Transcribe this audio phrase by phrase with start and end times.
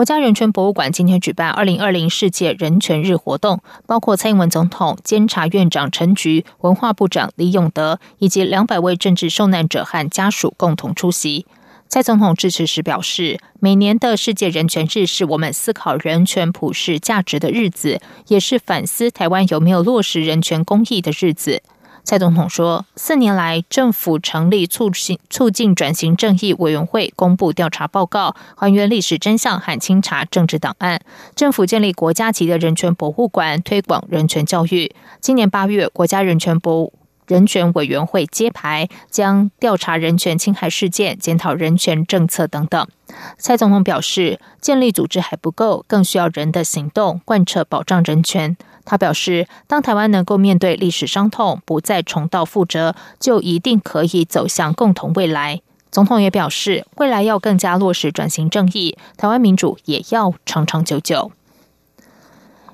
[0.00, 11.44] 国家人权博物馆今天举办二零二零世界人权日活动，包括蔡英文总统、监察院长陈菊、文化部长李永德以及两百位政治受难者和家属共同出席。
[11.86, 21.62] 蔡总统致辞时表示，每年的世界人权日是我们思考人权普世价值的日子，也是反思台湾有没有落实人权公益的日子。
[22.02, 31.00] 蔡总统说，四年来，政府成立促进促进转型正义委员会，公布调查报告，还原历史真相和清查政治档案。
[31.36, 34.92] 政府建立国家级的人权博物馆，推广人权教育。
[35.20, 36.92] 今年八月，国家人权博物
[37.26, 42.88] 人权委员会揭牌，将调查人权侵害事件，检讨人权政策等等。
[43.38, 48.56] 蔡总统表示，建立组织还不够，更需要人的行动贯彻保障人权。
[48.84, 55.60] 他表示，当台湾能够面对历史伤痛，不再重蹈覆辙，就一定可以走向共同未来。
[55.90, 61.32] 总统也表示，未来要更加落实转型正义，台湾民主也要长长久久。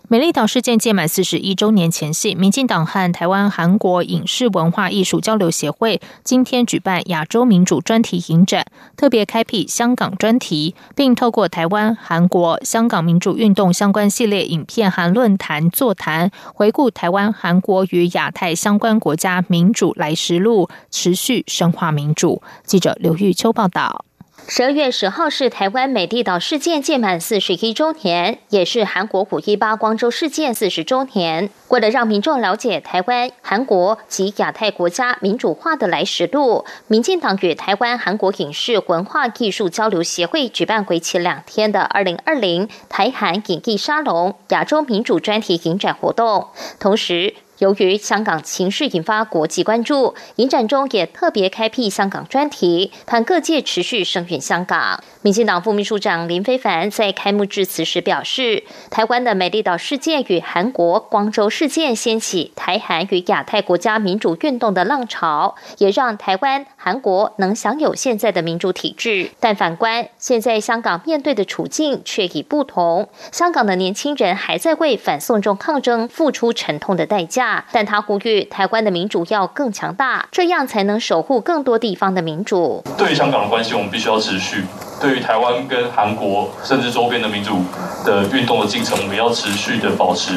[0.09, 8.65] 美丽岛事件届满四十一周年前夕，民进党和台湾韩国影视文化艺术交流协会今天举办亚洲民主专题影展，
[8.97, 22.41] 特别开辟香港专题，并透过台湾、韩国、香港民主运动相关系列影片和论坛座谈，回顾台湾、韩国与亚太相关国家民主来时路，持续深化民主。
[22.65, 24.05] 记者刘玉秋报道。
[24.49, 31.51] 十二月十号是台湾美丽岛事件届满四十一周年，也是韩国五一八光州事件四十周年。
[31.67, 46.47] 为了让民众了解台湾、韩国及亚太国家民主化的来时路，民进党与台湾韩国影视文化艺术交流协会举办为期两天的二零二零台韩影艺沙龙亚洲民主专题影展活动，
[46.79, 47.35] 同时。
[47.59, 55.03] 由于香港情势引发国际关注，影展中也特别开辟香港专题，盼各界持续声援香港。
[55.27, 69.31] 民进党副秘书长林非凡在开幕致辞时表示，台湾的美丽岛事件与韩国光州事件掀起台韩与亚太国家民主运动的浪潮，也让台湾、韩国能享有现在的民主体制。
[69.41, 77.65] 但反观现在香港面对的处境却已不同，香港的年轻人还在为反送中抗争付出沉痛的代价。
[77.73, 82.85] 但他呼吁台湾的民主要更强大，这样才能守护更多地方的民主。
[82.97, 84.61] 对于香港的关系，我们必须要持续；
[85.01, 87.63] 对于台湾跟韩国甚至周边的民主
[88.05, 90.33] 的运动的进程，我们要持续的保持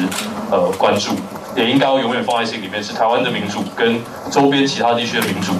[0.50, 1.12] 呃关注，
[1.56, 2.82] 也应该要永远放在心里面。
[2.82, 3.98] 是台湾的民主跟
[4.30, 5.52] 周边其他地区的民主，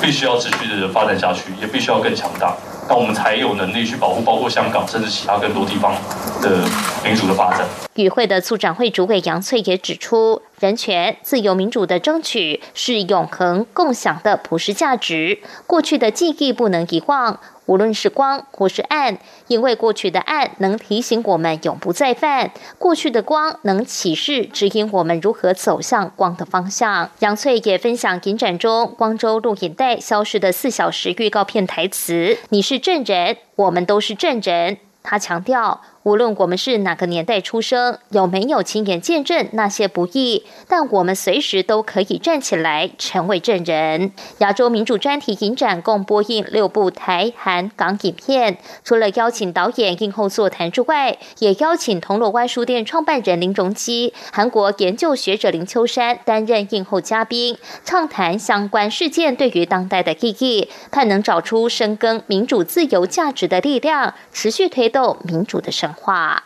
[0.00, 2.56] 必须要持续的发展下去，也必须要更强大。
[2.88, 5.94] 那我们才有能力去保护包括香港甚至其他更多地方
[6.42, 6.58] 的
[7.04, 7.64] 民主的发展。
[7.94, 17.38] 与会的促展会主委杨翠也指出，人权、自由、民主的争取是永恒共享的普世价值，过去的记忆不能遗忘。
[17.70, 19.16] 无论是光或是暗，
[19.46, 22.50] 因为过去的暗能提醒我们永不再犯，
[22.80, 27.10] 过去的光能启示指引我们如何走向光的方向。
[27.20, 35.80] 杨翠也分享影展中光州录影带消失的四小时预告片台词：“你是证人，我们都是证人。”他强调。
[36.02, 44.12] 无论我们是哪个年代出生，有没有亲眼见证那些不易，但我们随时都可以站起来成为证人。
[44.38, 65.89] 亚洲民主专题影展共播映六部台、韩、港影片，除了邀请导演映后座谈之外，也邀请铜锣湾书店创办人林荣基、韩国研究学者林秋山担任映后嘉宾，畅谈相关事件对于当代的意义，盼能找出深耕民主自由价值的力量，持续推动民主的生。
[65.92, 66.44] 话，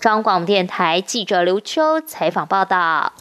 [0.00, 3.12] 张广电台记者刘秋采访报道。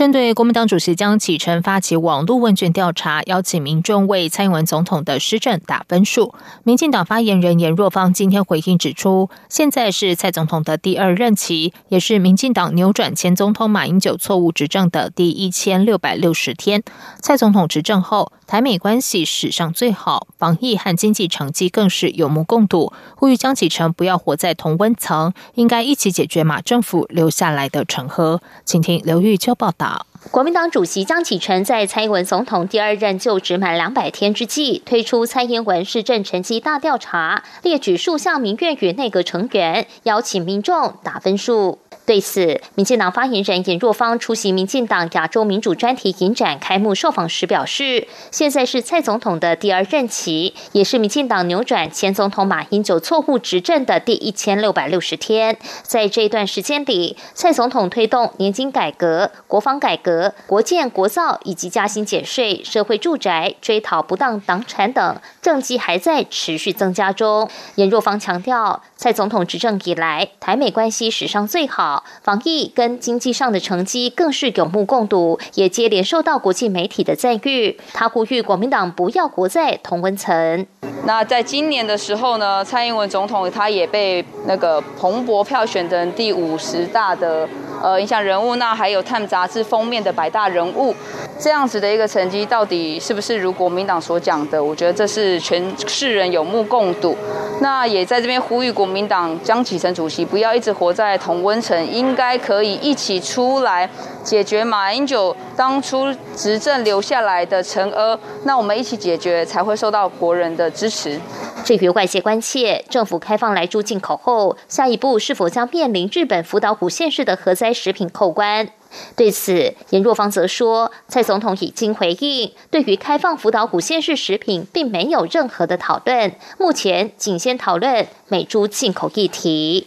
[0.00, 6.34] 针对国民党主席江启臣发起网络问卷调查，邀请民众为蔡英文总统的施政打分数。
[6.64, 16.82] 民进党发言人严若芳今天回应指出，现在是蔡总统的第二任期，也是民进党扭转前总统马英九错误执政的第一千六百六十天。
[17.20, 22.90] 蔡总统执政后，台美关系史上最好，防疫和经济成绩更是有目共睹。
[23.16, 28.40] 呼吁江启臣不要活在同温层，应该一起解决马政府留下来的成河。
[28.64, 29.89] 请听刘玉秋报道。
[30.30, 41.78] 国民党主席江启臣在蔡英文总统第二任就职满两百天之际，推出蔡英文市政成绩大调查，列举数项民怨与内阁成员，邀请民众打分数。
[42.10, 55.56] 对此，民进党发言人严若芳出席民进党亚洲民主专题影展开幕受访时表示，现在是蔡总统的第二任期，也是民进党扭转前总统马英九错误执政的第一千六百六十天。
[55.84, 67.48] 在这一段时间里，蔡总统推动年金改革、国防改革、国建国造以及加薪减税、社会住宅、追讨不当党产等政绩还在持续增加中。
[67.76, 71.99] 严若芳强调，蔡总统执政以来，台美关系史上最好。
[72.22, 77.78] 防疫跟经济上的成绩更是有目共睹，也接连受到国际媒体的赞誉。
[77.92, 80.66] 他呼吁国民党不要活在同温层。
[81.04, 87.48] 那在今年的时候呢，蔡英文总统他也被那个彭博票选成第五十大的
[87.80, 90.94] 呃影响人物，那还有《Time》杂志封面的百大人物，
[91.38, 94.62] 这样子的一个成绩，到底是不是如国民党所讲的？
[94.62, 97.16] 我觉得这是全世人有目共睹。
[97.60, 103.88] 那也在这边呼吁国民党江启臣主席不要一直活在同温层，应该可以一起出来
[104.22, 108.18] 解决马英九当初执政留下来的尘埃。
[108.44, 111.20] 那我们一起解决，才会受到国人的支持。
[111.64, 118.68] 至于外界关切政府开放来猪进口后，下一步是否将面临日本福岛古县市的核灾食品扣关？
[119.14, 129.86] 对此，严若芳则说，蔡总统已经回应，对于开放福岛古县市食品，并没有任何的讨论，目前仅先讨论美猪进口议题。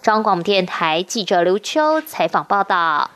[0.00, 3.10] 中广电台记者刘秋采访报道。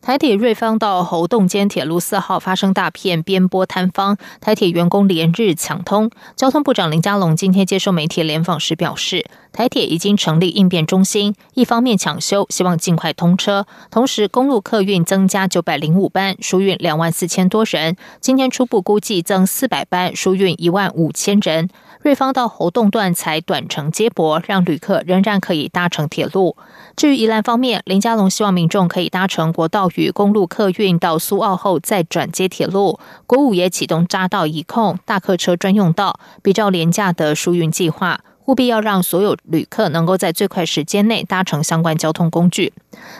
[0.00, 6.10] 台铁瑞芳到侯洞间铁路四号发生大片边坡坍方，台铁员工连日抢通。
[6.34, 17.96] 交通部长林佳龙今天接受媒体联访时表示，台铁已经成立应变中心，一方面抢修，希望尽快通车；同时，公路客运增加九百零五班，输运两万四千多人。
[18.20, 21.68] 今天初步估计增四百班，输运一万五千人。
[22.00, 26.56] 瑞芳到侯洞段才短程接驳，让旅客仍然可以搭乘铁路。
[26.96, 32.98] 至于宜兰方面，林佳龙希望民众可以搭乘国道与公路客运到苏澳后再转接铁路。
[33.26, 42.72] 国五也启动匝道一控大客车专用道，比较廉价的疏运计划，务必要让所有旅客能够在最快时间内搭乘相关交通工具。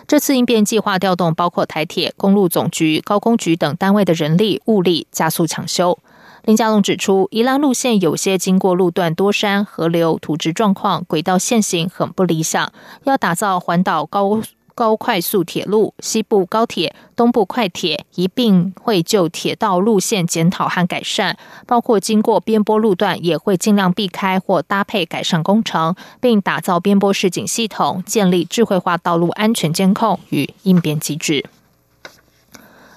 [0.06, 5.98] 这次应变计划调动包括台铁、公路总局、高工局等单位的人力物力，加速抢修。
[6.44, 12.72] 林佳龙指出，宜兰路线有些经过路段多山、河流、土质状况、轨道线型很不理想，
[13.04, 14.40] 要打造环岛高
[14.78, 21.36] 高快速铁路、西部高铁、东部快铁，一并会就铁道路线检讨和改善，
[21.66, 31.46] 包括经过边坡路段也会尽量避开或搭配改善工程，并打造边坡示警系统，建立智慧化道路安全监控与应变机制。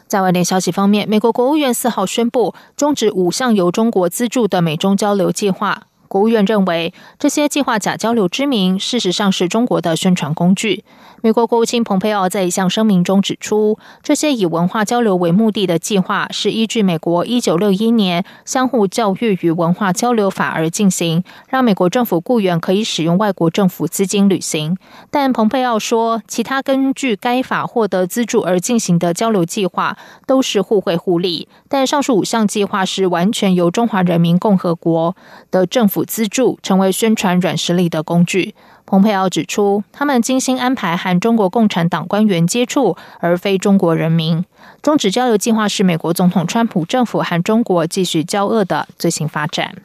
[0.06, 5.88] 在外电消息方面，美国国务院四号宣布终止五项由中国资助的美中交流计划。
[6.12, 10.84] 国务院认为，这些计划假交流之名，事实上是中国的宣传工具。
[11.22, 24.76] 美国国务卿蓬佩奥在一项声明中指出，这些以文化交流为目的的计划是依据美国一九六一年相互教育与文化交流法而进行，让美国政府雇员可以使用外国政府资金旅行。
[25.10, 29.96] 但蓬佩奥说，其他根据该法获得资助而进行的交流计划
[30.28, 35.16] 都是互惠互利，但上述五项计划是完全由中华人民共和国
[35.50, 36.01] 的政府。
[36.04, 38.56] 资助成为宣传软实力的工具。
[38.86, 44.44] 蓬佩奥指出，他们精心安排和中国共产党官员接触，而非中国人民。
[44.82, 49.76] 终止交流计划是美国总统川普政府和中国继续交恶的最新发展。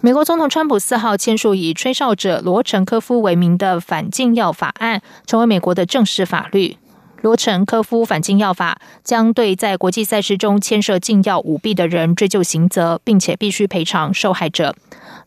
[0.00, 6.76] 美国总统川普四号签署以吹哨者罗陈科夫为名的反禁药法案，成为美国的正式法律。
[7.24, 14.76] 罗陈科夫反禁药法将对在国际赛事中牵涉禁药舞弊的人追究刑责，并且必须赔偿受害者。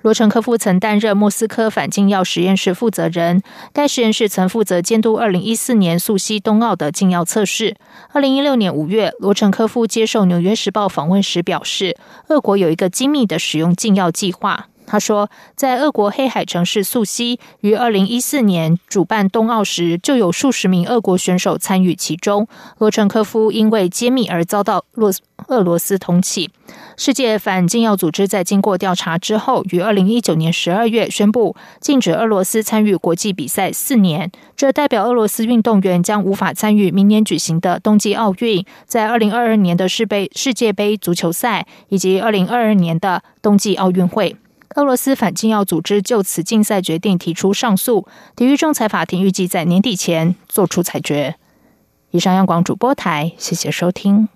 [0.04, 3.42] 罗陈科夫曾担任莫斯科反禁药实验室负责人，
[3.74, 7.76] 该实验室曾负责监督二零一四年素西冬奥的禁药测试。
[8.12, 14.68] 二零一六年五月，罗陈科夫接受《纽约时报》访问时表示，俄国有一个精密的使用禁药计划。
[14.88, 22.48] 他说，在俄国黑海城市素西于二零一四年主办冬奥时，就有数十名俄国选手参与其中。
[22.80, 25.12] 罗陈科夫因为揭秘而遭到洛
[25.48, 26.50] 俄罗斯通缉。
[26.96, 34.32] 世界反禁药组织在经过调查之后，于二零一九年十二月宣布禁止俄罗斯参与国际比赛四年。
[34.56, 44.36] 这代表俄罗斯运动员将无法参与明年举行的冬季奥运，在二零二二年的世杯世界杯足球赛以及二零二二年的冬季奥运会。
[44.78, 48.08] 俄罗斯反禁药组织就此竞赛决定提出上诉。
[48.36, 51.36] 体育仲裁法庭预计在年底前做出裁决。
[52.12, 54.30] 以上央广主播台谢谢收听。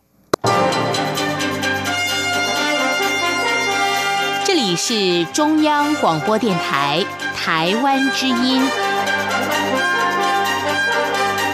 [4.43, 7.05] 这里是中央广播电台
[7.35, 8.90] 台湾之音。